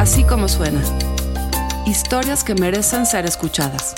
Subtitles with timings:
[0.00, 0.80] Así como suena.
[1.86, 3.94] Historias que merecen ser escuchadas.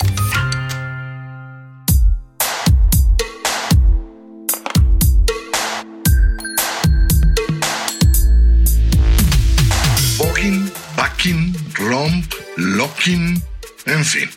[10.17, 13.41] Bogging, backing, romp, locking,
[13.85, 14.29] en fin.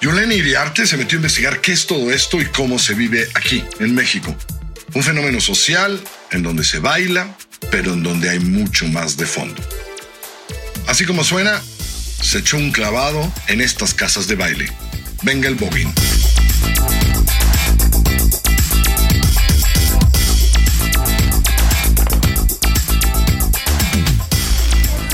[0.00, 3.64] Yolene Iriarte se metió a investigar qué es todo esto y cómo se vive aquí,
[3.78, 4.34] en México.
[4.94, 6.00] Un fenómeno social
[6.32, 7.36] en donde se baila,
[7.70, 9.62] pero en donde hay mucho más de fondo.
[10.90, 11.62] Así como suena,
[12.20, 14.66] se echó un clavado en estas casas de baile.
[15.22, 15.56] Venga el.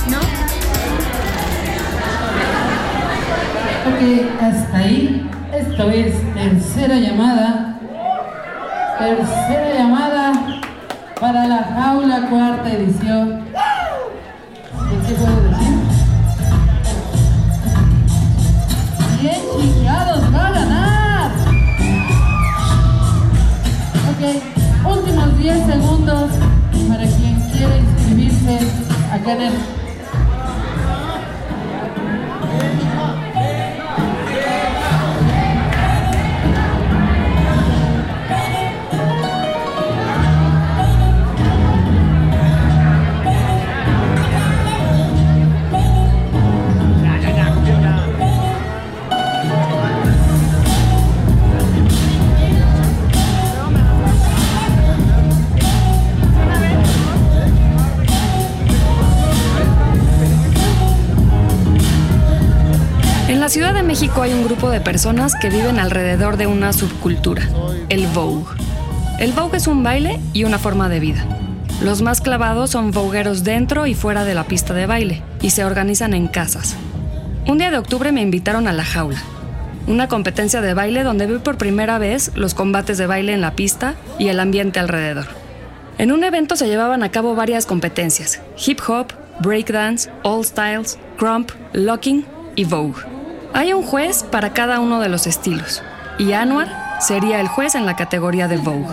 [0.08, 0.18] ¿No?
[3.84, 4.00] Ok,
[4.40, 5.30] hasta ahí.
[5.52, 7.78] Esto es tercera llamada.
[8.98, 10.62] Tercera llamada
[11.20, 13.44] para la jaula cuarta edición.
[15.06, 15.74] ¿De qué puedo decir?
[19.20, 21.30] ¡Bien chingados va a ganar!
[24.10, 26.30] Ok, últimos 10 segundos
[26.88, 28.58] para quien quiera inscribirse
[29.12, 29.52] acá en el
[63.46, 67.48] la Ciudad de México hay un grupo de personas que viven alrededor de una subcultura,
[67.88, 68.44] el Vogue.
[69.20, 71.24] El Vogue es un baile y una forma de vida.
[71.80, 75.64] Los más clavados son vogueros dentro y fuera de la pista de baile y se
[75.64, 76.74] organizan en casas.
[77.46, 79.22] Un día de octubre me invitaron a La Jaula,
[79.86, 83.52] una competencia de baile donde vi por primera vez los combates de baile en la
[83.52, 85.26] pista y el ambiente alrededor.
[85.98, 91.52] En un evento se llevaban a cabo varias competencias: hip hop, breakdance, all styles, crump,
[91.72, 92.24] locking
[92.56, 93.15] y vogue.
[93.56, 95.82] Hay un juez para cada uno de los estilos
[96.18, 96.68] y Anwar
[97.00, 98.84] sería el juez en la categoría de vogue.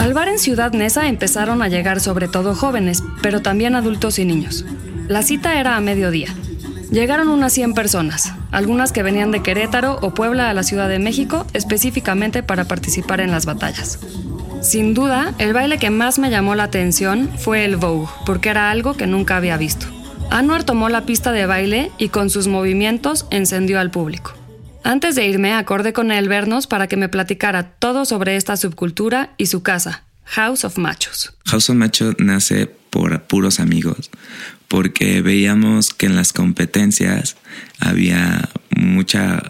[0.00, 4.24] Al bar en Ciudad Neza empezaron a llegar sobre todo jóvenes, pero también adultos y
[4.24, 4.64] niños.
[5.06, 6.34] La cita era a mediodía.
[6.90, 10.98] Llegaron unas 100 personas, algunas que venían de Querétaro o Puebla a la Ciudad de
[10.98, 14.00] México específicamente para participar en las batallas.
[14.62, 18.70] Sin duda, el baile que más me llamó la atención fue el Vogue, porque era
[18.70, 19.86] algo que nunca había visto.
[20.30, 24.34] Anwar tomó la pista de baile y con sus movimientos encendió al público.
[24.82, 29.34] Antes de irme, acordé con él vernos para que me platicara todo sobre esta subcultura
[29.36, 31.32] y su casa, House of Machos.
[31.46, 34.10] House of Macho nace por puros amigos,
[34.68, 37.36] porque veíamos que en las competencias
[37.78, 39.42] había mucha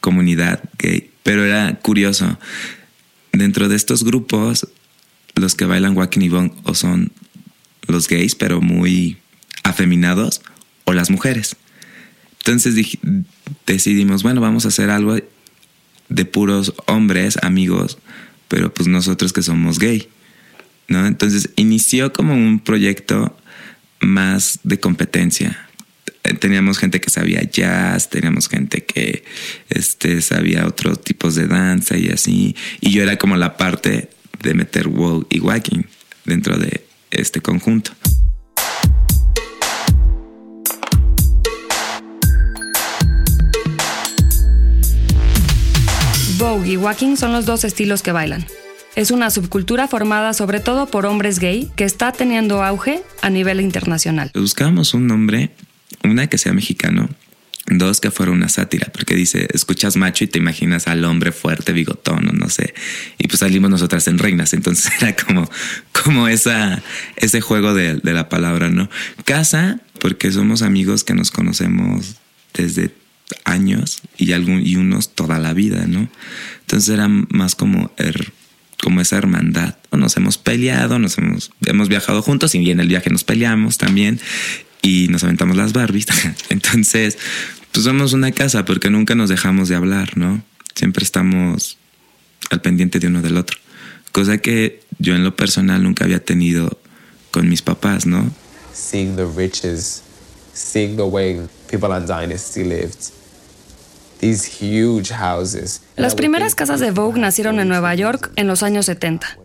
[0.00, 2.38] comunidad gay, pero era curioso.
[3.32, 4.66] Dentro de estos grupos,
[5.34, 7.12] los que bailan walking y bong o son
[7.86, 9.18] los gays, pero muy
[9.62, 10.42] afeminados,
[10.84, 11.56] o las mujeres.
[12.38, 12.98] Entonces
[13.66, 15.16] decidimos, bueno, vamos a hacer algo
[16.08, 17.98] de puros hombres, amigos,
[18.48, 20.08] pero pues nosotros que somos gay,
[20.88, 21.06] ¿no?
[21.06, 23.36] Entonces inició como un proyecto
[24.00, 25.69] más de competencia.
[26.30, 29.24] Eh, Teníamos gente que sabía jazz, teníamos gente que
[29.68, 32.54] este, sabía otros tipos de danza y así.
[32.80, 34.10] Y yo era como la parte
[34.42, 35.86] de meter wow y wacking
[36.24, 37.92] dentro de este conjunto.
[46.38, 48.46] Vogue y walking son los dos estilos que bailan.
[48.96, 53.60] Es una subcultura formada sobre todo por hombres gay que está teniendo auge a nivel
[53.60, 54.30] internacional.
[54.34, 55.50] Buscábamos un nombre,
[56.04, 57.08] una que sea mexicano,
[57.66, 61.72] dos que fuera una sátira, porque dice, escuchas macho y te imaginas al hombre fuerte,
[61.72, 62.74] bigotón, o no sé.
[63.18, 65.48] Y pues salimos nosotras en reinas, entonces era como,
[66.04, 66.82] como esa,
[67.16, 68.88] ese juego de, de la palabra, ¿no?
[69.24, 72.16] Casa, porque somos amigos que nos conocemos
[72.54, 72.92] desde
[73.44, 76.08] años y, algún, y unos toda la vida, ¿no?
[76.62, 78.32] Entonces era más como, her-
[78.82, 79.76] como esa hermandad.
[79.92, 84.18] Nos hemos peleado, nos hemos, hemos viajado juntos y en el viaje nos peleamos también
[84.82, 86.06] y nos aventamos las Barbies.
[86.50, 87.18] Entonces,
[87.72, 90.42] pues somos una casa porque nunca nos dejamos de hablar, ¿no?
[90.74, 91.78] Siempre estamos
[92.50, 93.58] al pendiente de uno del otro.
[94.12, 96.80] Cosa que yo en lo personal nunca había tenido
[97.30, 98.30] con mis papás, ¿no?
[98.72, 100.02] seeing the riches,
[100.52, 103.12] seeing the way people on Dynasty lived,
[105.96, 109.38] Las primeras casas de Vogue nacieron en Nueva York en los años 70.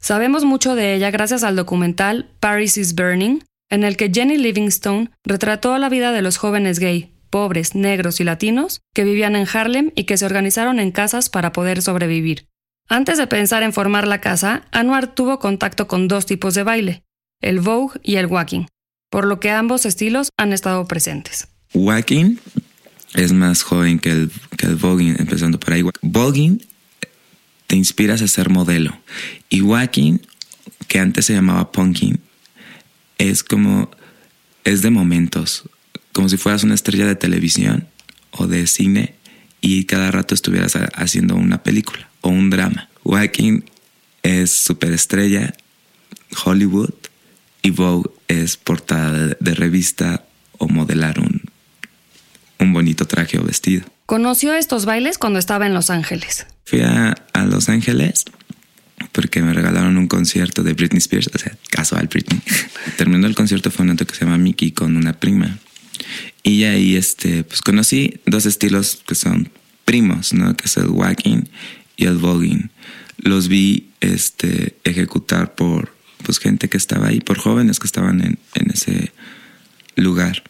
[0.00, 5.10] Sabemos mucho de ella gracias al documental Paris is Burning, en el que Jenny Livingstone
[5.24, 9.92] retrató la vida de los jóvenes gay, pobres, negros y latinos que vivían en Harlem
[9.94, 12.46] y que se organizaron en casas para poder sobrevivir.
[12.88, 17.02] Antes de pensar en formar la casa, Anwar tuvo contacto con dos tipos de baile,
[17.40, 18.66] el Vogue y el Walking,
[19.10, 21.48] por lo que ambos estilos han estado presentes.
[21.74, 22.36] Walking
[23.14, 25.82] es más joven que el, que el voguing, empezando por ahí.
[26.02, 26.62] Voguing
[27.66, 28.96] te inspiras a ser modelo.
[29.48, 30.18] Y walking,
[30.88, 32.20] que antes se llamaba punking,
[33.18, 33.90] es como,
[34.64, 35.64] es de momentos,
[36.12, 37.88] como si fueras una estrella de televisión
[38.30, 39.14] o de cine
[39.60, 42.88] y cada rato estuvieras haciendo una película o un drama.
[43.04, 43.62] Walking
[44.22, 45.54] es superestrella,
[46.44, 46.94] Hollywood,
[47.62, 50.24] y Vogue es portada de revista
[50.58, 51.42] o modelar un,
[52.60, 53.86] un bonito traje o vestido.
[54.06, 56.46] Conoció estos bailes cuando estaba en Los Ángeles.
[56.64, 58.24] Fui a, Los Ángeles
[59.16, 62.38] porque me regalaron un concierto de Britney Spears, o sea, casual Britney.
[62.98, 65.58] Terminó el concierto fue un acto que se llama Mickey con una prima.
[66.42, 69.48] Y ahí este, pues conocí dos estilos que son
[69.86, 70.54] primos, ¿no?
[70.54, 71.44] Que es el walking
[71.96, 72.70] y el voguing.
[73.16, 78.38] Los vi este, ejecutar por pues, gente que estaba ahí, por jóvenes que estaban en,
[78.54, 79.12] en ese
[79.96, 80.42] lugar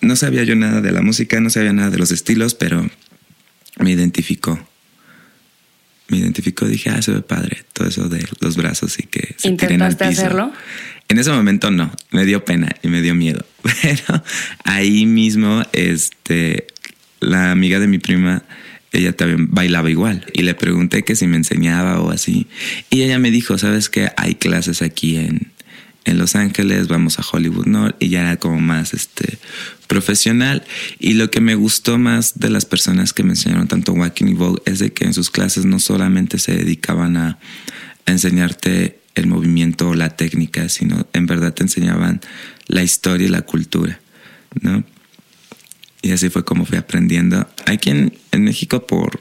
[0.00, 2.88] no sabía yo nada de la música, no sabía nada de los estilos, pero
[3.78, 4.66] me identificó.
[6.16, 9.48] Me identificó, dije, ah, se ve padre, todo eso de los brazos y que se
[9.48, 10.50] ¿Intentaste hacerlo?
[11.08, 13.44] En ese momento no, me dio pena y me dio miedo.
[13.82, 14.24] Pero
[14.64, 16.68] ahí mismo, este,
[17.20, 18.44] la amiga de mi prima,
[18.92, 20.24] ella también bailaba igual.
[20.32, 22.46] Y le pregunté que si me enseñaba o así.
[22.88, 24.10] Y ella me dijo, ¿sabes qué?
[24.16, 25.52] Hay clases aquí en,
[26.06, 27.92] en Los Ángeles, vamos a Hollywood ¿no?
[27.98, 29.38] y ya era como más este
[29.88, 30.64] profesional.
[31.00, 34.34] Y lo que me gustó más de las personas que me enseñaron tanto Walking y
[34.34, 37.38] Vogue es de que en sus clases no solamente se dedicaban a,
[38.08, 42.20] enseñarte el movimiento o la técnica, sino en verdad te enseñaban
[42.68, 43.98] la historia y la cultura,
[44.60, 44.84] ¿no?
[46.02, 47.48] Y así fue como fui aprendiendo.
[47.66, 49.20] Aquí en, en México por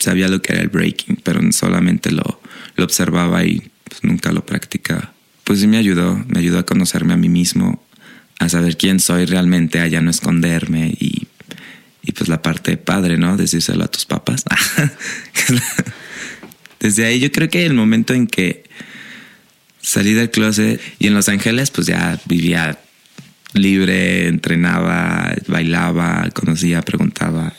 [0.00, 2.42] sabía lo que era el breaking, pero solamente lo,
[2.74, 5.11] lo observaba y pues, nunca lo practicaba
[5.44, 7.82] pues sí me ayudó, me ayudó a conocerme a mí mismo,
[8.38, 11.26] a saber quién soy realmente, a ya no esconderme y,
[12.02, 13.36] y pues la parte padre, ¿no?
[13.36, 14.44] Decírselo a tus papás.
[16.80, 18.64] Desde ahí yo creo que el momento en que
[19.80, 22.78] salí del closet y en Los Ángeles pues ya vivía
[23.54, 27.52] libre, entrenaba, bailaba, conocía, preguntaba.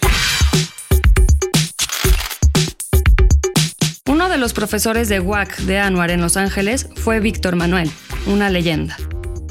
[4.34, 7.92] De los profesores de WAC de Anwar en Los Ángeles fue Víctor Manuel,
[8.26, 8.98] una leyenda.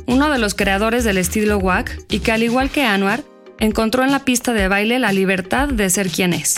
[0.07, 3.23] Uno de los creadores del estilo WAC y que al igual que Anwar,
[3.61, 6.57] encontró en la pista de baile la libertad de ser quien es.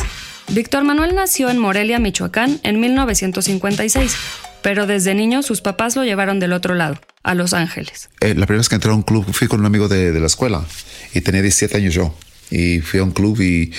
[0.49, 4.17] Víctor Manuel nació en Morelia, Michoacán, en 1956,
[4.62, 8.09] pero desde niño sus papás lo llevaron del otro lado, a Los Ángeles.
[8.21, 10.26] Eh, la primera vez que entré a un club fui con un amigo de, la
[10.26, 10.65] escuela
[11.12, 12.15] y tenía 17 años yo.
[12.50, 13.71] Y fui a un club y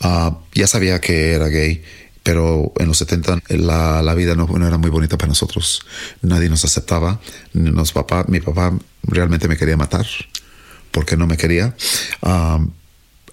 [0.00, 1.82] ah, ya sabía que era gay
[2.26, 5.86] pero en los 70 la, la vida no, era muy bonita para nosotros.
[6.22, 7.20] Nadie nos aceptaba.
[7.52, 10.04] Nos, papá, mi papá realmente me quería matar
[10.90, 11.76] porque no me quería.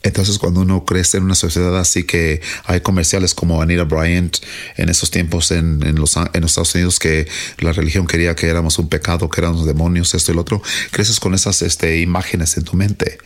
[0.04, 4.38] entonces, cuando uno crece en una sociedad así que hay comerciales como Anita Bryant
[4.78, 8.78] en esos tiempos en, en, los, en Estados Unidos que la religión quería que éramos
[8.78, 12.64] un pecado, que éramos demonios, esto y lo otro, creces con esas este, imágenes en
[12.64, 13.18] tu mente.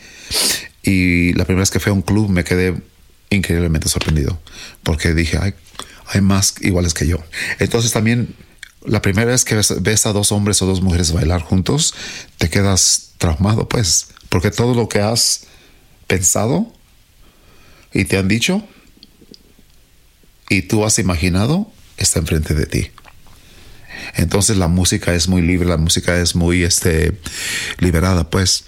[0.82, 2.74] Y la primera vez que fui a un club me quedé
[3.30, 4.40] increíblemente sorprendido
[4.82, 5.54] porque dije, hay,
[6.22, 7.18] más iguales que yo.
[7.58, 8.34] Entonces también
[8.84, 11.94] la primera vez que ves, a dos hombres o dos mujeres bailar juntos,
[12.38, 15.42] te quedas traumado, pues, porque todo lo que has
[16.06, 16.72] pensado
[17.92, 18.66] y te han dicho
[20.48, 22.90] y tú has imaginado está enfrente de ti.
[24.14, 27.18] Entonces la música es muy libre, la música es muy este,
[27.78, 28.64] liberada, pues.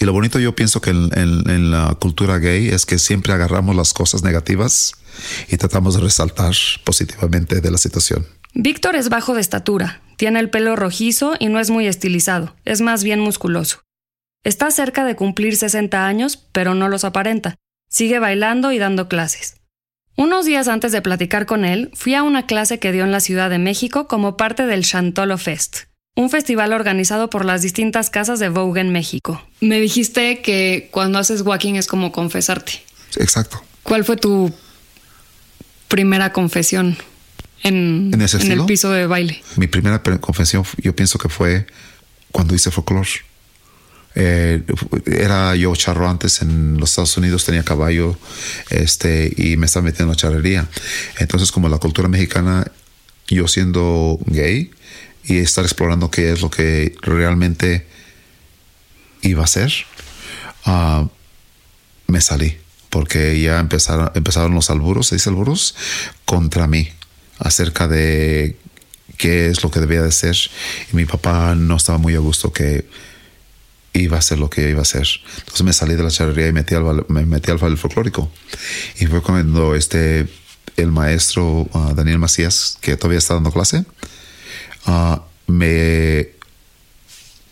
[0.00, 3.92] Y lo bonito yo pienso que en, la cultura gay es que siempre agarramos las
[3.92, 4.94] cosas negativas
[5.48, 8.26] y tratamos de resaltar positivamente de la situación.
[8.54, 12.80] Víctor es bajo de estatura, tiene el pelo rojizo y no es muy estilizado, es
[12.80, 13.80] más bien musculoso.
[14.44, 17.54] Está cerca de cumplir 60 años, pero no los aparenta.
[17.88, 19.56] Sigue bailando y dando clases.
[20.16, 23.20] Unos días antes de platicar con él, fui a una clase que dio en la
[23.20, 25.84] Ciudad de México como parte del Chantolo Fest,
[26.14, 29.42] un festival organizado por las distintas casas de Vogue en México.
[29.60, 32.82] Me dijiste que cuando haces walking es como confesarte.
[33.16, 33.62] Exacto.
[33.82, 34.52] ¿Cuál fue tu
[35.88, 36.96] primera confesión
[37.62, 39.42] en, el piso de baile?
[39.56, 41.66] Mi primera confesión yo pienso que fue
[42.30, 43.08] cuando hice folklore.
[44.14, 44.62] Eh,
[45.06, 48.18] era yo charro antes en los Estados Unidos, tenía caballo
[48.68, 50.68] este, y me estaba metiendo en la charrería.
[51.18, 52.70] Entonces, como la cultura mexicana,
[53.28, 54.70] yo siendo gay
[55.24, 57.86] y estar explorando qué es lo que realmente
[59.22, 59.72] iba a ser,
[60.64, 61.08] ah,
[62.06, 62.58] me salí
[62.92, 65.74] porque ya empezaron, los alburos, ¿se dice alburos?
[66.26, 66.90] Contra mí,
[67.38, 68.58] acerca de
[69.16, 70.36] qué es lo que debía de ser.
[70.92, 72.86] Y mi papá no estaba muy a gusto que
[73.94, 75.08] iba a ser lo que iba a ser.
[75.38, 78.30] Entonces me salí de la charrería y metí al, me metí al ballet folclórico.
[79.00, 80.28] Y fue cuando este,
[80.76, 83.86] el maestro uh, Daniel Macías, que todavía está dando clase,
[84.86, 86.28] uh, me,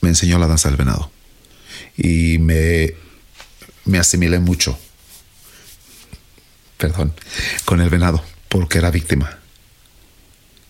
[0.00, 1.10] me enseñó la danza del venado.
[1.96, 2.94] Y me,
[3.84, 4.78] me asimilé mucho,
[6.78, 7.12] perdón,
[7.64, 9.38] con el venado, porque era víctima.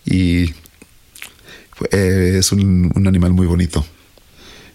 [0.05, 0.53] Y
[1.91, 3.85] eh, es un, un animal muy bonito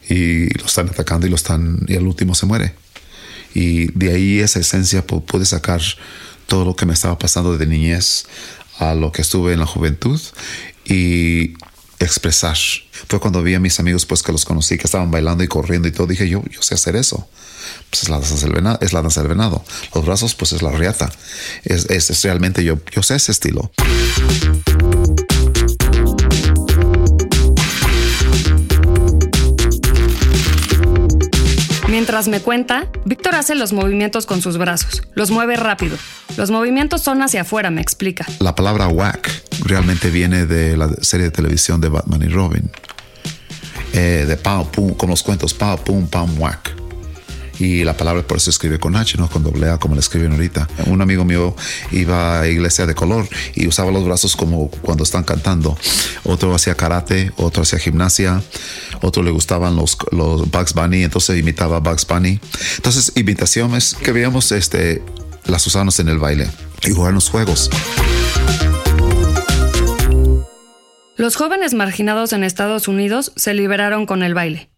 [0.09, 2.75] y lo están atacando y lo están y al último se muere.
[3.55, 5.81] Y de ahí esa esencia pude sacar
[6.47, 8.27] todo lo que me estaba pasando de niñez
[8.79, 10.21] a lo que estuve en la juventud
[10.85, 11.55] y
[11.99, 12.57] expresar.
[13.09, 15.89] Fue cuando vi a mis amigos pues que los conocí que estaban bailando y corriendo
[15.89, 17.29] y todo, dije yo, yo sé hacer eso.
[17.91, 19.65] Pues es la danza del venado, es la danza del venado.
[19.95, 21.11] Los brazos pues es la riata.
[21.65, 23.71] Es, es, es realmente yo, yo sé ese estilo.
[31.89, 35.97] Mientras me cuenta, Víctor hace los movimientos con sus brazos, los mueve rápido.
[36.37, 38.27] Los movimientos son hacia afuera, me explica.
[38.41, 42.71] La palabra whack realmente viene de la serie de televisión de Batman y Robin.
[43.93, 46.77] Eh, de pam, pum, con los cuentos, pam, pum, pam, whack.
[47.59, 50.01] Y la palabra por eso se escribe con H, no con doble A como la
[50.01, 50.69] escriben ahorita.
[50.87, 51.57] Un amigo mío
[51.91, 55.77] iba a iglesia de color y usaba los brazos como cuando están cantando.
[56.25, 58.43] Otro hacía karate, otro hacía gimnasia,
[59.01, 62.41] otro le gustaban los, los Bugs Bunny, entonces imitaba Bugs Bunny.
[62.77, 65.03] Entonces, imitaciones que veíamos, este,
[65.47, 66.49] las usamos en el baile
[66.85, 67.71] y jugar los juegos.
[71.17, 74.69] Los jóvenes marginados en Estados Unidos se liberaron con el baile.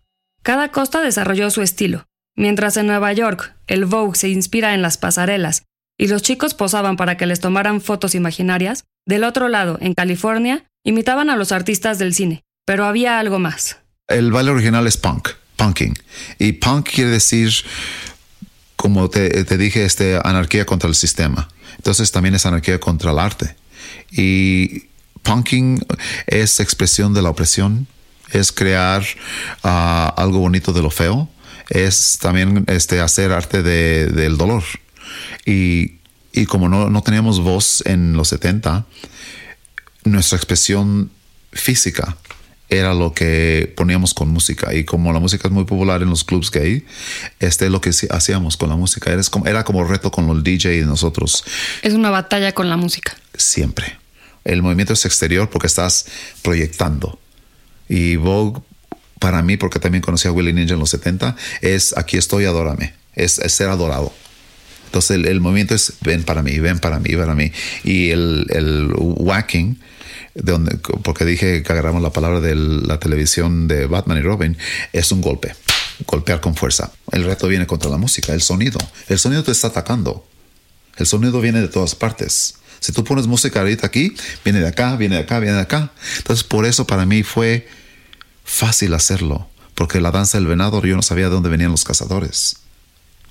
[0.44, 2.06] Cada costa desarrolló su estilo.
[2.36, 5.64] Mientras en Nueva York el Vogue se inspira en las pasarelas
[5.98, 10.64] y los chicos posaban para que les tomaran fotos imaginarias, del otro lado, en California,
[10.84, 12.44] imitaban a los artistas del cine.
[12.64, 13.78] Pero había algo más.
[14.06, 15.98] El baile original es punk, punking.
[16.38, 17.52] Y punk quiere decir,
[18.76, 21.48] como te, dije, este, anarquía contra el sistema.
[21.78, 23.56] Entonces también es anarquía contra el arte.
[24.12, 24.84] Y
[25.28, 25.84] punking
[26.26, 27.86] es expresión de la opresión,
[28.32, 29.02] es crear
[29.64, 29.68] uh,
[30.16, 31.28] algo bonito de lo feo
[31.70, 34.62] es también este, hacer arte de, del dolor.
[35.44, 35.96] Y,
[36.32, 38.86] y como no, no, teníamos voz en los 70,
[40.04, 41.10] nuestra expresión
[41.52, 42.16] física
[42.70, 44.74] era lo que poníamos con música.
[44.74, 46.84] Y como la música es muy popular en los clubs gay,
[47.40, 49.10] este es lo que hacíamos con la música.
[49.10, 51.44] Era como, era como reto con el DJ y nosotros.
[51.82, 53.16] Es una batalla con la música.
[53.34, 53.96] Siempre.
[54.48, 56.06] El movimiento es exterior porque estás
[56.42, 57.18] proyectando.
[57.86, 58.60] Y Vogue
[59.18, 62.94] para mí, porque también conocí a Willie Ninja en los 70, es aquí estoy, adórame,
[63.14, 64.12] es, ser adorado.
[64.86, 67.52] Entonces el, movimiento es ven para mí, ven para mí, para mí.
[67.84, 69.78] Y el, el whacking,
[70.34, 74.56] de donde, porque dije que agarramos la palabra de la televisión de Batman y Robin,
[74.94, 75.54] es un golpe,
[76.06, 76.90] golpear con fuerza.
[77.12, 78.78] El reto viene contra la música, el sonido.
[79.08, 80.26] El sonido te está atacando.
[80.96, 82.54] El sonido viene de todas partes.
[82.80, 85.92] Si tú pones música ahorita aquí, viene de acá, viene de acá, viene de acá.
[86.18, 87.68] Entonces por eso para mí fue
[88.44, 92.56] fácil hacerlo, porque la danza del venado yo no sabía de dónde venían los cazadores.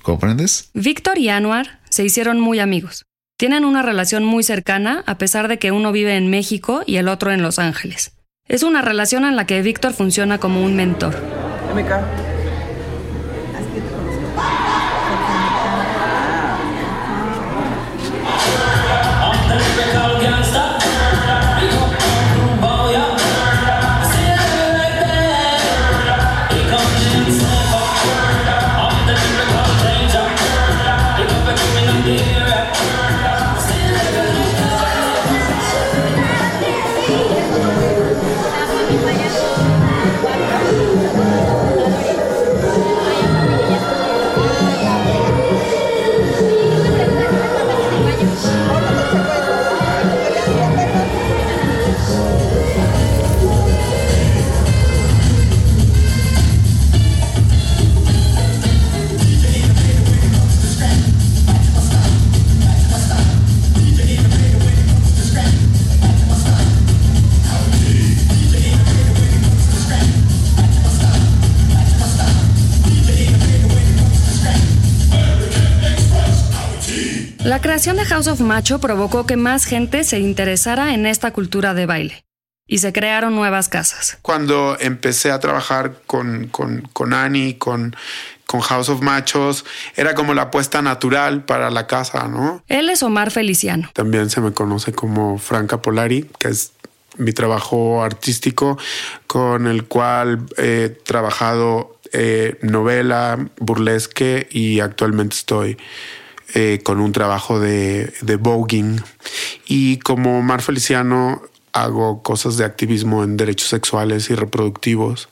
[0.02, 0.70] ¿Comprendes?
[0.74, 3.04] Víctor y Anuar se hicieron muy amigos.
[3.36, 7.08] Tienen una relación muy cercana a pesar de que uno vive en México y el
[7.08, 8.12] otro en Los Ángeles.
[8.46, 11.14] Es una relación en la que Víctor funciona como un mentor.
[77.48, 81.72] La creación de House of Macho provocó que más gente se interesara en esta cultura
[81.72, 82.26] de baile
[82.66, 84.18] y se crearon nuevas casas.
[84.20, 87.96] Cuando empecé a trabajar con, con, con Annie, con,
[88.44, 89.64] con House of Machos,
[89.96, 92.62] era como la apuesta natural para la casa, ¿no?
[92.66, 93.88] Él es Omar Feliciano.
[93.94, 96.72] También se me conoce como Franca Polari, que es
[97.16, 98.76] mi trabajo artístico
[99.26, 105.78] con el cual he trabajado eh, novela, burlesque y actualmente estoy
[106.54, 109.00] eh, con un trabajo de, de voguing.
[109.66, 115.28] Y como Omar Feliciano hago cosas de activismo en derechos sexuales y reproductivos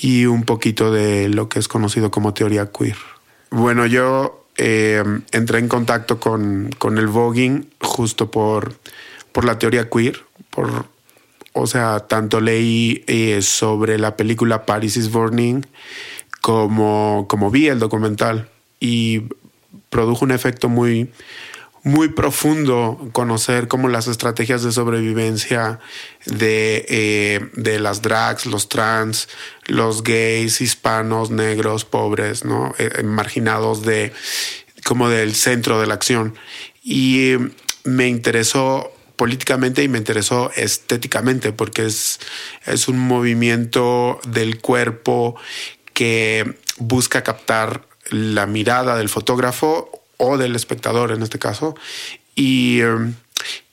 [0.00, 2.96] y un poquito de lo que es conocido como teoría queer.
[3.50, 5.02] Bueno, yo eh,
[5.32, 8.74] entré en contacto con, con, el voguing justo por,
[9.32, 10.86] por la teoría queer, por,
[11.52, 15.62] o sea, tanto leí eh, sobre la película Paris is Burning
[16.40, 19.24] como, como vi el documental y
[19.90, 21.10] produjo un efecto muy,
[21.82, 25.80] muy profundo conocer como las estrategias de sobrevivencia
[26.26, 29.28] de, eh, de, las drags, los trans,
[29.66, 32.74] los gays, hispanos, negros, pobres, ¿no?
[32.78, 34.12] Eh, eh, marginados de
[34.84, 36.34] como del centro de la acción.
[36.82, 37.34] Y
[37.84, 42.20] me interesó políticamente y me interesó estéticamente porque es,
[42.66, 45.36] es un movimiento del cuerpo
[45.92, 51.74] que busca captar la mirada del fotógrafo o del espectador en este caso.
[52.34, 53.14] Y, em,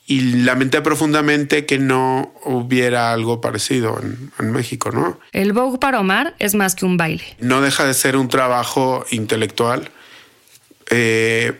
[0.06, 5.20] y lamenté profundamente que no hubiera algo parecido en, México, ¿no?
[5.32, 7.24] El Vogue para Omar es más que un baile.
[7.40, 9.90] No deja de ser un trabajo intelectual.
[10.90, 11.52] Eh,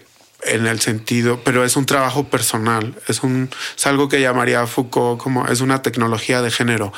[0.45, 5.21] en el sentido, pero es un trabajo personal, es, un, es algo que llamaría Foucault
[5.21, 6.93] como es una tecnología de género,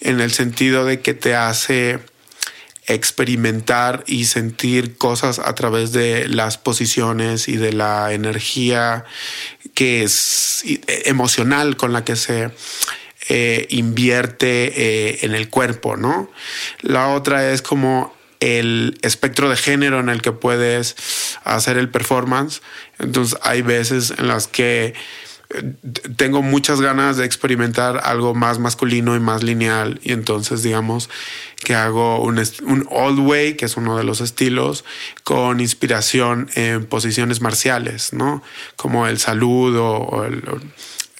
[0.00, 1.98] en el sentido de que te hace
[2.88, 9.04] experimentar y sentir cosas a través de las posiciones y de la energía
[9.74, 10.64] que es
[11.04, 12.50] emocional con la que se
[13.28, 16.30] eh, invierte eh, en el cuerpo, ¿no?
[16.80, 20.96] La otra es como el espectro de género en el que puedes
[21.44, 22.62] hacer el performance.
[22.98, 24.94] Entonces hay veces en las que
[26.16, 31.08] tengo muchas ganas de experimentar algo más masculino y más lineal y entonces digamos
[31.64, 32.38] que hago un,
[32.90, 34.84] old way que es uno de los estilos
[35.24, 38.42] con inspiración en posiciones marciales no
[38.76, 40.42] como el saludo o el,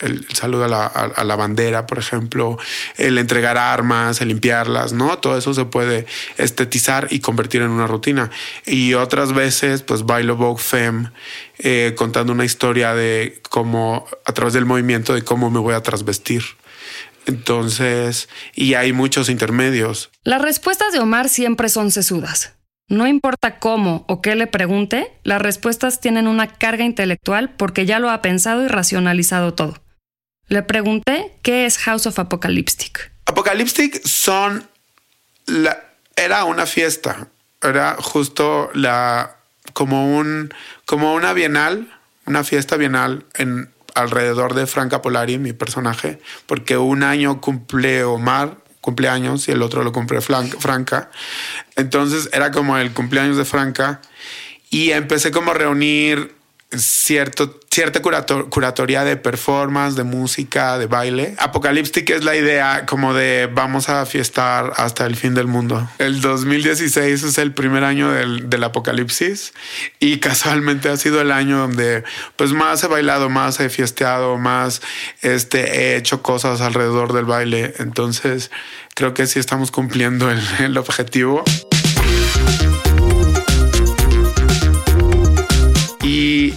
[0.00, 2.58] el saludo a la, bandera, por ejemplo,
[2.96, 5.18] el entregar armas, el limpiarlas, ¿no?
[5.18, 6.06] Todo eso se puede
[6.36, 8.30] estetizar y convertir en una rutina.
[8.64, 11.10] Y otras veces, pues bailo Vogue Femme,
[11.58, 15.82] eh, contando una historia de cómo, a través del movimiento, de cómo me voy a
[15.82, 16.42] trasvestir.
[17.26, 20.10] Entonces, y hay muchos intermedios.
[20.24, 22.54] Las respuestas de Omar siempre son sesudas.
[22.88, 27.98] No importa cómo o qué le pregunte, las respuestas tienen una carga intelectual porque ya
[27.98, 29.74] lo ha pensado y racionalizado todo.
[30.48, 33.12] Le pregunté qué es House of Apocalyptic.
[33.26, 34.68] Apocalyptic son
[35.46, 35.78] la,
[36.16, 37.28] era una fiesta,
[37.62, 39.36] era justo la
[39.74, 40.52] como un
[40.86, 41.92] como una bienal,
[42.26, 48.56] una fiesta bienal en alrededor de Franca Polari, mi personaje, porque un año cumple Omar
[48.80, 51.10] cumpleaños y el otro lo cumple Franca.
[51.76, 54.00] Entonces era como el cumpleaños de Franca
[54.70, 56.34] y empecé como a reunir
[56.74, 61.36] cierto, cierta curatoría de performance, de música, de baile.
[61.38, 65.88] Apocalíptica es la idea como de vamos a fiestar hasta el fin del mundo.
[65.98, 69.52] El 2016 es el primer año del, del apocalipsis
[70.00, 72.02] y casualmente ha sido el año donde
[72.34, 74.82] pues más he bailado, más he fiesteado, más
[75.22, 77.74] este, he hecho cosas alrededor del baile.
[77.78, 78.50] Entonces
[78.96, 81.44] creo que sí estamos cumpliendo el, el objetivo.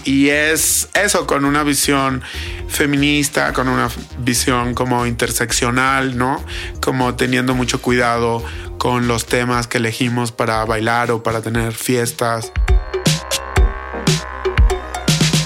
[0.04, 2.22] Y, es eso, con una visión
[2.68, 6.44] feminista, con una visión como interseccional, ¿no?
[6.82, 8.44] Como teniendo mucho cuidado
[8.78, 12.52] con los temas que elegimos para bailar o para tener fiestas.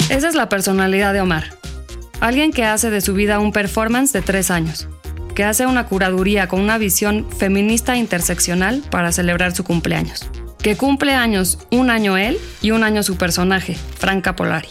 [0.09, 1.57] Esa es la personalidad de Omar.
[2.21, 4.87] Alguien que hace de su vida un performance de tres años,
[5.35, 10.29] que hace una curaduría con una visión feminista interseccional para celebrar su cumpleaños
[10.65, 14.69] que cumple años un año él y un año su personaje, Franca Polari.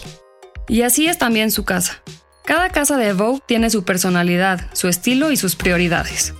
[0.66, 2.02] Y así es también su casa.
[2.44, 6.34] Cada casa de Vogue tiene su personalidad, su estilo y sus prioridades.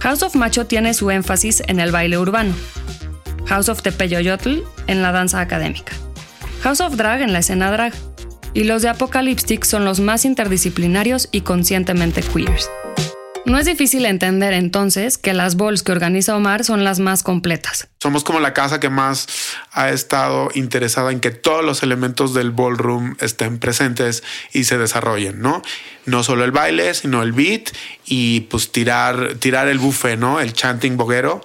[0.00, 2.52] House of Macho tiene su énfasis en el baile urbano,
[3.46, 5.94] House of Tepeyoyotl en la danza académica,
[6.62, 7.94] House of Drag en la escena drag,
[8.52, 12.68] y los de Apocalyptic son los más interdisciplinarios y conscientemente queers.
[13.48, 17.88] No es difícil entender entonces que las balls que organiza Omar son las más completas.
[18.02, 19.26] Somos como la casa que más
[19.72, 25.40] ha estado interesada en que todos los elementos del ballroom estén presentes y se desarrollen,
[25.40, 25.62] ¿no?
[26.06, 27.70] No solo el baile, sino el beat
[28.04, 30.40] y pues tirar, tirar el buffet, ¿no?
[30.40, 31.40] El chanting boguero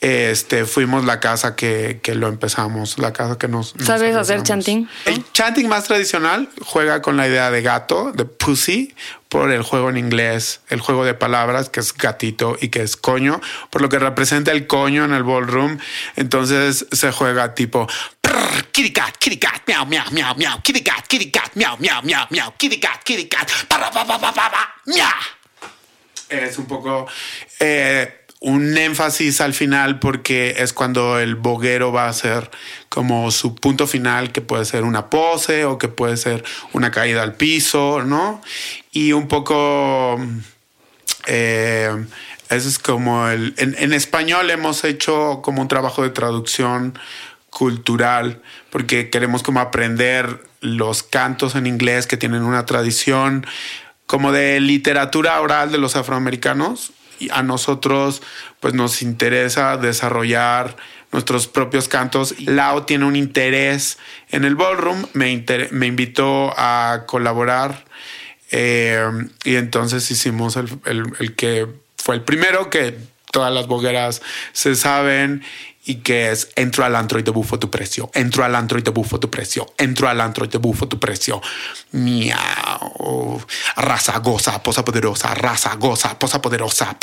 [0.00, 3.76] este, fuimos la casa que, que lo empezamos, la casa que nos...
[3.76, 4.88] nos ¿Sabes hacer chanting?
[5.04, 8.94] El chanting más tradicional juega con la idea de gato, de pussy,
[9.30, 12.96] por el juego en inglés, el juego de palabras que es gatito y que es
[12.96, 13.40] coño,
[13.70, 15.78] por lo que representa el coño en el ballroom.
[16.16, 17.86] Entonces se juega tipo
[18.72, 22.26] kitty cat, kitty cat, miau, miau, miau, miau, kitty cat, kitty cat, miau, miau, miau,
[22.30, 25.06] miau, kitty cat, kitty cat, para, pa, pa, pa, pa, pa, miau.
[26.28, 27.06] Es un poco
[27.58, 32.50] eh, un énfasis al final porque es cuando el boguero va a ser
[32.88, 37.22] como su punto final, que puede ser una pose o que puede ser una caída
[37.22, 38.40] al piso, ¿no?
[38.90, 40.18] Y un poco...
[41.26, 42.06] eh,
[42.48, 43.54] eso es como el...
[43.58, 46.98] En, español hemos hecho como un trabajo de traducción
[47.48, 53.46] cultural porque queremos como aprender los cantos en inglés que tienen una tradición
[54.06, 56.92] como de literatura oral de los afroamericanos
[57.30, 58.22] a nosotros
[58.60, 60.76] pues nos interesa desarrollar
[61.12, 62.34] nuestros propios cantos.
[62.40, 63.98] Lao tiene un interés
[64.30, 67.84] en el ballroom, me, me invitó a colaborar
[68.50, 69.02] eh,
[69.44, 72.96] y entonces hicimos el, el- el que fue el primero que
[73.30, 75.42] todas las bogueras se saben
[75.84, 78.82] y que es entro al antro y te bufo tu precio, entro al antro y
[78.82, 81.40] te bufo tu precio, entro al antro y te bufo tu precio.
[81.92, 83.40] Miau.
[83.76, 86.96] Raza, goza, posa poderosa, raza, goza, posa poderosa.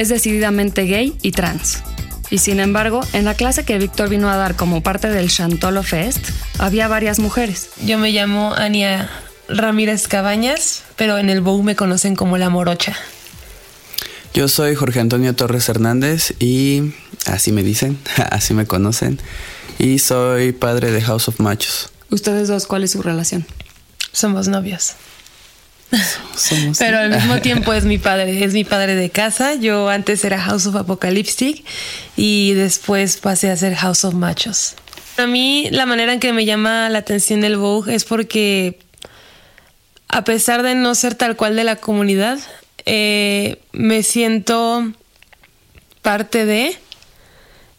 [0.00, 1.82] Es decididamente gay y trans.
[2.30, 5.82] Y sin embargo, en la clase que Víctor vino a dar como parte del Chantolo
[5.82, 6.26] Fest,
[6.58, 7.68] había varias mujeres.
[7.84, 9.10] Yo me llamo Ania
[9.48, 12.96] Ramírez Cabañas, pero en el Vogue me conocen como la morocha.
[14.32, 16.94] Yo soy Jorge Antonio Torres Hernández y
[17.26, 17.98] así me dicen,
[18.30, 19.20] así me conocen.
[19.78, 21.90] Y soy padre de House of Machos.
[22.08, 23.44] Ustedes dos, ¿cuál es su relación?
[24.12, 24.94] Somos novios.
[26.36, 26.78] Somos.
[26.78, 29.54] Pero al mismo tiempo es mi padre, es mi padre de casa.
[29.54, 31.64] Yo antes era House of Apocalyptic
[32.16, 34.74] y después pasé a ser House of Machos.
[35.16, 38.78] A mí la manera en que me llama la atención el Vogue es porque
[40.08, 42.38] a pesar de no ser tal cual de la comunidad,
[42.86, 44.92] eh, me siento
[46.02, 46.76] parte de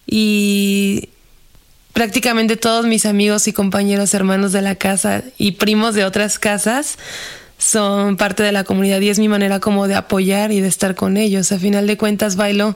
[0.06, 1.10] y
[1.93, 6.97] prácticamente todos mis amigos y compañeros hermanos de la casa y primos de otras casas
[7.62, 10.95] son parte de la comunidad y es mi manera como de apoyar y de estar
[10.95, 11.52] con ellos.
[11.52, 12.76] A final de cuentas bailo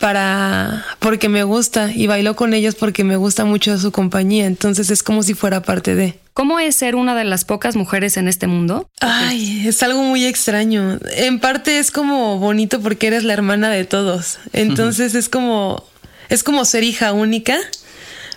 [0.00, 4.90] para porque me gusta y bailo con ellos porque me gusta mucho su compañía, entonces
[4.90, 6.18] es como si fuera parte de.
[6.32, 8.88] ¿Cómo es ser una de las pocas mujeres en este mundo?
[9.00, 10.98] Ay, es algo muy extraño.
[11.16, 14.38] En parte es como bonito porque eres la hermana de todos.
[14.52, 15.84] Entonces es como
[16.28, 17.56] es como ser hija única,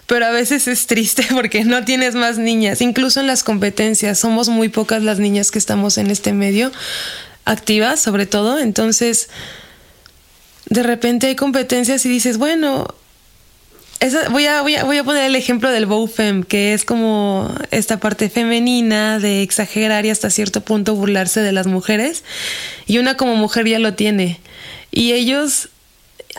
[0.07, 2.81] pero a veces es triste porque no tienes más niñas.
[2.81, 6.71] Incluso en las competencias somos muy pocas las niñas que estamos en este medio
[7.45, 8.57] activas, sobre todo.
[8.59, 9.29] Entonces,
[10.69, 12.87] de repente hay competencias y dices, bueno,
[13.99, 17.53] esa- voy, a, voy, a, voy a poner el ejemplo del Bowfem, que es como
[17.71, 22.23] esta parte femenina de exagerar y hasta cierto punto burlarse de las mujeres.
[22.85, 24.39] Y una como mujer ya lo tiene.
[24.91, 25.69] Y ellos,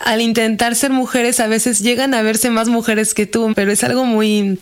[0.05, 3.83] al intentar ser mujeres, a veces llegan a verse más mujeres que tú, pero es
[3.83, 4.59] algo muy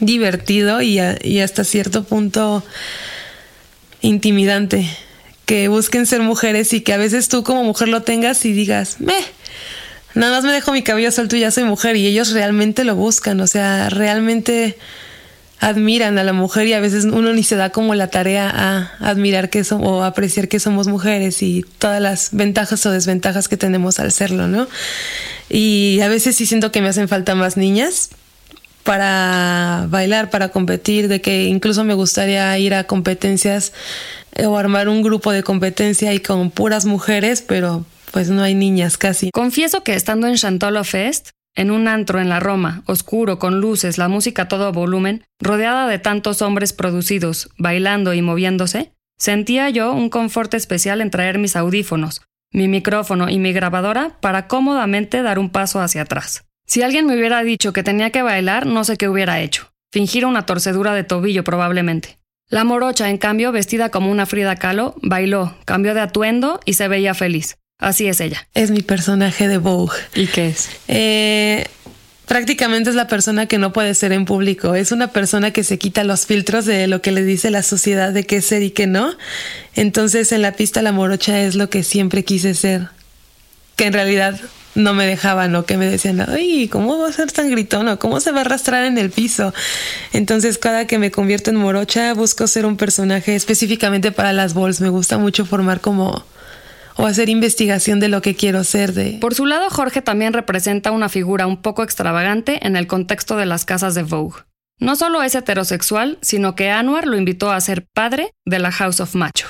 [0.00, 2.64] divertido y, hasta cierto punto
[4.00, 4.88] intimidante.
[5.46, 9.00] Que busquen ser mujeres y que a veces tú como mujer lo tengas y digas,
[9.00, 9.14] me,
[10.14, 11.96] nada más me dejo mi cabello suelto y ya soy mujer.
[11.96, 14.76] Y ellos realmente lo buscan, o sea, realmente
[15.62, 18.90] admiran a la mujer y a veces uno ni se da como la tarea a
[18.98, 23.56] admirar que somos o apreciar que somos mujeres y todas las ventajas o desventajas que
[23.56, 24.66] tenemos al serlo, ¿no?
[25.48, 28.10] Y a veces sí siento que me hacen falta más niñas
[28.82, 33.72] para bailar, para competir, de que incluso me gustaría ir a competencias
[34.34, 38.56] eh, o armar un grupo de competencia y con puras mujeres, pero pues no hay
[38.56, 39.30] niñas casi.
[39.30, 43.98] Confieso que estando en Chantolo Fest, en un antro en la Roma, oscuro, con luces,
[43.98, 49.92] la música a todo volumen, rodeada de tantos hombres producidos, bailando y moviéndose, sentía yo
[49.92, 55.38] un confort especial en traer mis audífonos, mi micrófono y mi grabadora para cómodamente dar
[55.38, 56.44] un paso hacia atrás.
[56.66, 59.70] Si alguien me hubiera dicho que tenía que bailar, no sé qué hubiera hecho.
[59.92, 62.18] Fingir una torcedura de tobillo probablemente.
[62.48, 66.88] La morocha, en cambio, vestida como una Frida Kahlo, bailó, cambió de atuendo y se
[66.88, 67.56] veía feliz.
[67.82, 68.46] Así es ella.
[68.54, 69.98] Es mi personaje de Vogue.
[70.14, 70.68] ¿Y qué es?
[70.86, 71.66] Eh,
[72.26, 74.76] prácticamente es la persona que no puede ser en público.
[74.76, 78.12] Es una persona que se quita los filtros de lo que le dice la sociedad
[78.12, 79.12] de qué ser y qué no.
[79.74, 82.86] Entonces en la pista la morocha es lo que siempre quise ser.
[83.74, 84.40] Que en realidad
[84.76, 87.98] no me dejaban o que me decían, ay, ¿cómo va a ser tan gritón o
[87.98, 89.52] cómo se va a arrastrar en el piso?
[90.12, 94.80] Entonces cada que me convierto en morocha busco ser un personaje específicamente para las balls.
[94.80, 96.24] Me gusta mucho formar como
[96.96, 100.90] o hacer investigación de lo que quiero ser de Por su lado, Jorge también representa
[100.90, 104.42] una figura un poco extravagante en el contexto de las casas de Vogue.
[104.78, 109.00] No solo es heterosexual, sino que Anwar lo invitó a ser padre de la House
[109.00, 109.46] of Macho.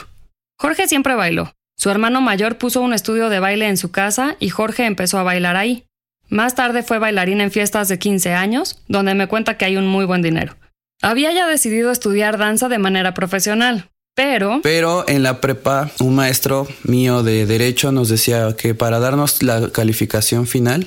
[0.58, 1.52] Jorge siempre bailó.
[1.76, 5.22] Su hermano mayor puso un estudio de baile en su casa y Jorge empezó a
[5.22, 5.84] bailar ahí.
[6.28, 9.86] Más tarde fue bailarín en fiestas de 15 años, donde me cuenta que hay un
[9.86, 10.56] muy buen dinero.
[11.02, 16.68] Había ya decidido estudiar danza de manera profesional, pero Pero en la prepa, un maestro
[16.84, 20.86] mío de derecho nos decía que para darnos la calificación final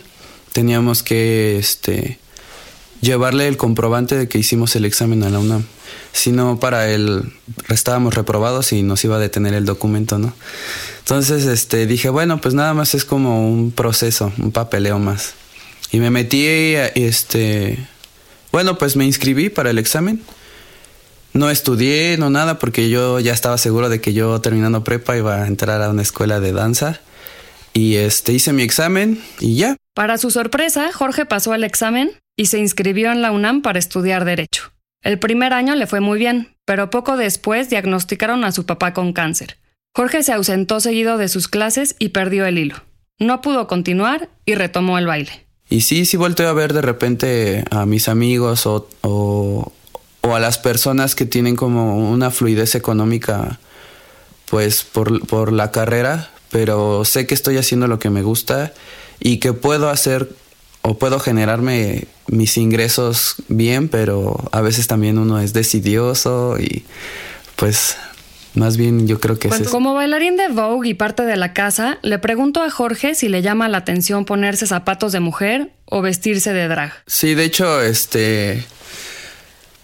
[0.54, 2.20] teníamos que este,
[3.02, 5.66] llevarle el comprobante de que hicimos el examen a la UNAM.
[6.14, 7.34] Si no, para él
[7.70, 10.34] estábamos reprobados y nos iba a detener el documento, ¿no?
[11.00, 15.34] Entonces este, dije, bueno, pues nada más es como un proceso, un papeleo más.
[15.92, 17.78] Y me metí, este,
[18.52, 20.22] bueno, pues me inscribí para el examen.
[21.36, 25.44] No estudié, no nada, porque yo ya estaba seguro de que yo terminando prepa iba
[25.44, 27.02] a entrar a una escuela de danza.
[27.74, 29.76] Y este hice mi examen y ya.
[29.94, 34.24] Para su sorpresa, Jorge pasó el examen y se inscribió en la UNAM para estudiar
[34.24, 34.72] Derecho.
[35.04, 39.12] El primer año le fue muy bien, pero poco después diagnosticaron a su papá con
[39.12, 39.58] cáncer.
[39.94, 42.78] Jorge se ausentó seguido de sus clases y perdió el hilo.
[43.20, 45.46] No pudo continuar y retomó el baile.
[45.70, 49.74] Y sí, sí volteo a ver de repente a mis amigos o, o,
[50.26, 53.60] o a las personas que tienen como una fluidez económica,
[54.50, 58.74] pues por, por la carrera, pero sé que estoy haciendo lo que me gusta
[59.20, 60.30] y que puedo hacer
[60.82, 66.86] o puedo generarme mis ingresos bien, pero a veces también uno es decidioso y
[67.56, 67.98] pues
[68.56, 69.70] más bien yo creo que es eso.
[69.70, 73.42] Como bailarín de Vogue y parte de la casa, le pregunto a Jorge si le
[73.42, 76.94] llama la atención ponerse zapatos de mujer o vestirse de drag.
[77.06, 78.64] Sí, de hecho, este,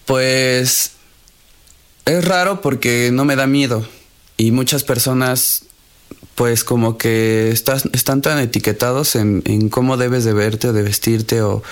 [0.06, 0.92] pues
[2.04, 3.86] es raro porque no me da miedo.
[4.36, 5.64] Y muchas personas
[6.34, 10.82] pues como que estás, están tan etiquetados en, en cómo debes de verte o de
[10.82, 11.62] vestirte o,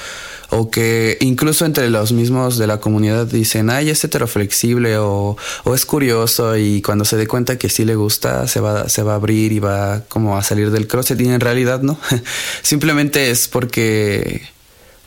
[0.50, 5.74] o que incluso entre los mismos de la comunidad dicen, ay, es heteroflexible o, o
[5.74, 9.12] es curioso y cuando se dé cuenta que sí le gusta se va, se va
[9.12, 11.20] a abrir y va como a salir del closet.
[11.20, 11.98] Y en realidad no,
[12.62, 14.42] simplemente es porque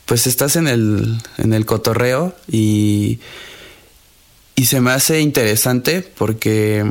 [0.06, 3.20] pues estás en el, en el cotorreo y,
[4.54, 6.84] y se me hace interesante porque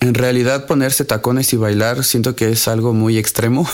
[0.00, 3.68] en realidad ponerse tacones y bailar siento que es algo muy extremo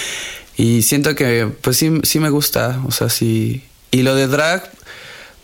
[0.56, 3.62] y siento que pues sí, sí me gusta, o sea, sí.
[3.90, 4.70] Y lo de drag,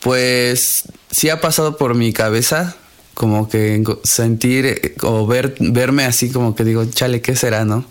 [0.01, 2.77] pues sí ha pasado por mi cabeza,
[3.15, 7.85] como que sentir eh, o ver, verme así como que digo, chale, ¿qué será, no?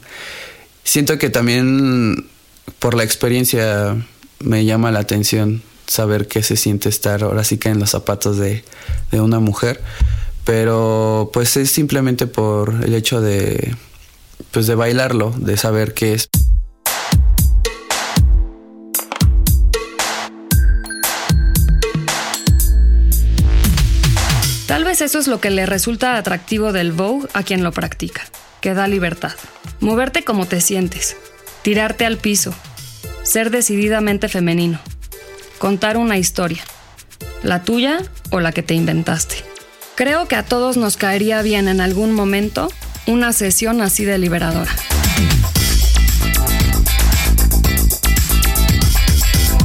[0.83, 2.27] Siento que también
[2.79, 3.95] por la experiencia
[4.43, 8.37] me llama la atención saber qué se siente estar ahora sí que en los zapatos
[8.37, 8.63] de,
[9.11, 9.81] de una mujer
[10.45, 13.75] pero pues es simplemente por el hecho de
[14.51, 16.27] pues de bailarlo, de saber qué es.
[24.67, 28.23] Tal vez eso es lo que le resulta atractivo del Vogue a quien lo practica,
[28.61, 29.33] que da libertad.
[29.79, 31.17] Moverte como te sientes,
[31.61, 32.53] tirarte al piso,
[33.31, 34.77] ser decididamente femenino,
[35.57, 36.61] contar una historia,
[37.43, 39.37] la tuya o la que te inventaste.
[39.95, 42.67] Creo que a todos nos caería bien en algún momento
[43.07, 44.69] una sesión así de liberadora.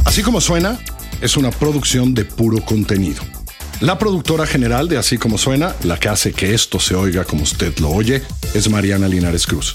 [0.04, 0.78] Así como suena,
[1.20, 3.24] es una producción de puro contenido.
[3.80, 7.42] La productora general de Así como suena, la que hace que esto se oiga como
[7.42, 8.22] usted lo oye,
[8.54, 9.74] es Mariana Linares Cruz.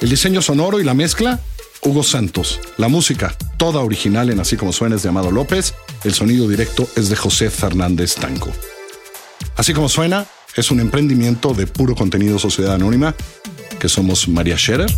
[0.00, 1.40] El diseño sonoro y la mezcla,
[1.84, 2.60] Hugo Santos.
[2.76, 5.74] La música, toda original en Así como suena es de Amado López.
[6.04, 8.52] El sonido directo es de José Fernández Tanco.
[9.56, 13.16] Así como suena, es un emprendimiento de puro contenido Sociedad Anónima,
[13.80, 14.90] que somos María Scherer,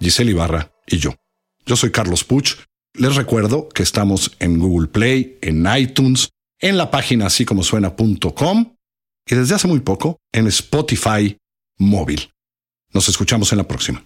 [0.00, 1.16] Giselle Ibarra y yo.
[1.66, 2.54] Yo soy Carlos Puch.
[2.94, 8.76] Les recuerdo que estamos en Google Play, en iTunes, en la página así como suena.com
[9.26, 11.36] y desde hace muy poco en Spotify
[11.78, 12.30] móvil.
[12.92, 14.04] Nos escuchamos en la próxima.